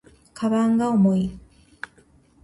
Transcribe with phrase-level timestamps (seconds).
[0.33, 1.39] 鞄が重い